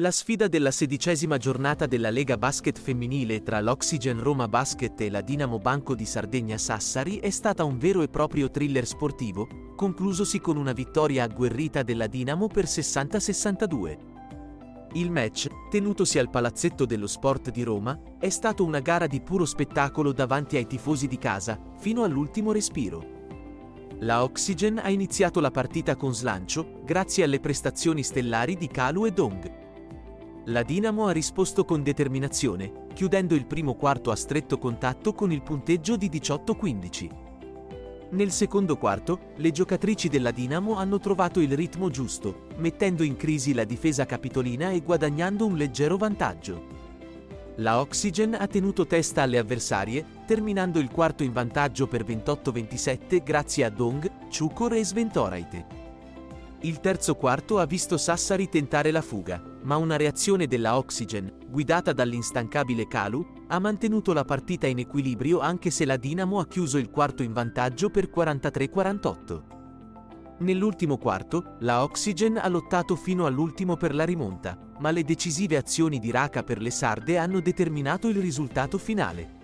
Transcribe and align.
La 0.00 0.10
sfida 0.10 0.48
della 0.48 0.70
sedicesima 0.70 1.36
giornata 1.36 1.84
della 1.84 2.08
Lega 2.08 2.38
Basket 2.38 2.78
femminile 2.78 3.42
tra 3.42 3.60
l'Oxygen 3.60 4.22
Roma 4.22 4.48
Basket 4.48 4.98
e 4.98 5.10
la 5.10 5.20
Dinamo 5.20 5.58
Banco 5.58 5.94
di 5.94 6.06
Sardegna 6.06 6.56
Sassari 6.56 7.18
è 7.18 7.28
stata 7.28 7.64
un 7.64 7.76
vero 7.76 8.00
e 8.00 8.08
proprio 8.08 8.50
thriller 8.50 8.86
sportivo, 8.86 9.74
conclusosi 9.76 10.40
con 10.40 10.56
una 10.56 10.72
vittoria 10.72 11.24
agguerrita 11.24 11.82
della 11.82 12.06
Dinamo 12.06 12.46
per 12.46 12.64
60-62. 12.64 13.98
Il 14.94 15.10
match, 15.10 15.48
tenutosi 15.68 16.18
al 16.18 16.30
Palazzetto 16.30 16.86
dello 16.86 17.06
Sport 17.06 17.50
di 17.50 17.62
Roma, 17.62 18.00
è 18.18 18.30
stato 18.30 18.64
una 18.64 18.80
gara 18.80 19.06
di 19.06 19.20
puro 19.20 19.44
spettacolo 19.44 20.12
davanti 20.12 20.56
ai 20.56 20.66
tifosi 20.66 21.08
di 21.08 21.18
casa, 21.18 21.60
fino 21.76 22.04
all'ultimo 22.04 22.52
respiro. 22.52 23.18
La 23.98 24.22
Oxygen 24.22 24.80
ha 24.82 24.88
iniziato 24.88 25.40
la 25.40 25.50
partita 25.50 25.94
con 25.94 26.14
slancio, 26.14 26.80
grazie 26.86 27.24
alle 27.24 27.38
prestazioni 27.38 28.02
stellari 28.02 28.56
di 28.56 28.66
Kalu 28.66 29.04
e 29.04 29.10
Dong. 29.10 29.68
La 30.50 30.64
Dinamo 30.64 31.06
ha 31.06 31.12
risposto 31.12 31.64
con 31.64 31.84
determinazione, 31.84 32.86
chiudendo 32.92 33.36
il 33.36 33.46
primo 33.46 33.74
quarto 33.74 34.10
a 34.10 34.16
stretto 34.16 34.58
contatto 34.58 35.12
con 35.12 35.30
il 35.30 35.42
punteggio 35.42 35.96
di 35.96 36.08
18-15. 36.08 37.10
Nel 38.10 38.32
secondo 38.32 38.76
quarto, 38.76 39.30
le 39.36 39.52
giocatrici 39.52 40.08
della 40.08 40.32
Dinamo 40.32 40.74
hanno 40.74 40.98
trovato 40.98 41.38
il 41.38 41.54
ritmo 41.54 41.88
giusto, 41.88 42.48
mettendo 42.56 43.04
in 43.04 43.14
crisi 43.16 43.54
la 43.54 43.62
difesa 43.62 44.06
capitolina 44.06 44.70
e 44.70 44.80
guadagnando 44.80 45.46
un 45.46 45.54
leggero 45.54 45.96
vantaggio. 45.96 46.66
La 47.58 47.78
Oxygen 47.78 48.34
ha 48.34 48.48
tenuto 48.48 48.88
testa 48.88 49.22
alle 49.22 49.38
avversarie, 49.38 50.04
terminando 50.26 50.80
il 50.80 50.90
quarto 50.90 51.22
in 51.22 51.30
vantaggio 51.30 51.86
per 51.86 52.02
28-27 52.02 53.22
grazie 53.22 53.66
a 53.66 53.70
Dong, 53.70 54.10
Chukor 54.36 54.72
e 54.72 54.84
Sventoraite. 54.84 55.79
Il 56.62 56.80
terzo 56.80 57.14
quarto 57.14 57.58
ha 57.58 57.64
visto 57.64 57.96
Sassari 57.96 58.50
tentare 58.50 58.90
la 58.90 59.00
fuga, 59.00 59.42
ma 59.62 59.76
una 59.76 59.96
reazione 59.96 60.46
della 60.46 60.76
Oxygen, 60.76 61.32
guidata 61.48 61.94
dall'instancabile 61.94 62.86
Kalu, 62.86 63.44
ha 63.48 63.58
mantenuto 63.58 64.12
la 64.12 64.26
partita 64.26 64.66
in 64.66 64.78
equilibrio 64.78 65.40
anche 65.40 65.70
se 65.70 65.86
la 65.86 65.96
Dinamo 65.96 66.38
ha 66.38 66.46
chiuso 66.46 66.76
il 66.76 66.90
quarto 66.90 67.22
in 67.22 67.32
vantaggio 67.32 67.88
per 67.88 68.10
43-48. 68.14 69.42
Nell'ultimo 70.40 70.98
quarto, 70.98 71.56
la 71.60 71.82
Oxygen 71.82 72.36
ha 72.36 72.48
lottato 72.48 72.94
fino 72.94 73.24
all'ultimo 73.24 73.78
per 73.78 73.94
la 73.94 74.04
rimonta, 74.04 74.58
ma 74.80 74.90
le 74.90 75.02
decisive 75.02 75.56
azioni 75.56 75.98
di 75.98 76.10
Raka 76.10 76.42
per 76.42 76.60
le 76.60 76.70
sarde 76.70 77.16
hanno 77.16 77.40
determinato 77.40 78.06
il 78.06 78.16
risultato 78.16 78.76
finale. 78.76 79.38